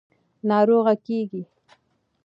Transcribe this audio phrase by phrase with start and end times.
[0.49, 1.41] –ناروغه کېږې.